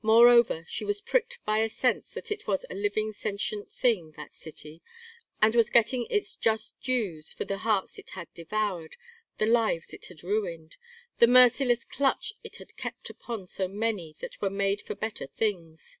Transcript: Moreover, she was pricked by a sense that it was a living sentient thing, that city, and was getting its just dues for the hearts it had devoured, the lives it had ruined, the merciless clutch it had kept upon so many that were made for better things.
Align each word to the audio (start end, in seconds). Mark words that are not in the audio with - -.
Moreover, 0.00 0.64
she 0.70 0.86
was 0.86 1.02
pricked 1.02 1.38
by 1.44 1.58
a 1.58 1.68
sense 1.68 2.08
that 2.14 2.30
it 2.32 2.46
was 2.46 2.64
a 2.70 2.74
living 2.74 3.12
sentient 3.12 3.70
thing, 3.70 4.12
that 4.12 4.32
city, 4.32 4.80
and 5.42 5.54
was 5.54 5.68
getting 5.68 6.06
its 6.08 6.34
just 6.34 6.80
dues 6.80 7.30
for 7.34 7.44
the 7.44 7.58
hearts 7.58 7.98
it 7.98 8.08
had 8.16 8.32
devoured, 8.32 8.96
the 9.36 9.44
lives 9.44 9.92
it 9.92 10.06
had 10.06 10.22
ruined, 10.22 10.78
the 11.18 11.28
merciless 11.28 11.84
clutch 11.84 12.32
it 12.42 12.56
had 12.56 12.74
kept 12.78 13.10
upon 13.10 13.46
so 13.48 13.68
many 13.68 14.16
that 14.20 14.40
were 14.40 14.48
made 14.48 14.80
for 14.80 14.94
better 14.94 15.26
things. 15.26 15.98